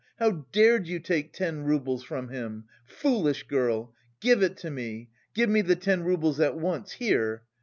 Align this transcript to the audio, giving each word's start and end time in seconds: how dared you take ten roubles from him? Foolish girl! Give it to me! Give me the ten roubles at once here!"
how 0.17 0.31
dared 0.51 0.87
you 0.87 0.97
take 0.99 1.31
ten 1.31 1.63
roubles 1.63 2.03
from 2.03 2.29
him? 2.29 2.63
Foolish 2.87 3.43
girl! 3.43 3.93
Give 4.19 4.41
it 4.41 4.57
to 4.57 4.71
me! 4.71 5.11
Give 5.35 5.47
me 5.47 5.61
the 5.61 5.75
ten 5.75 6.01
roubles 6.03 6.39
at 6.39 6.57
once 6.57 6.93
here!" 6.93 7.43